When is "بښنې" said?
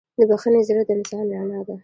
0.29-0.61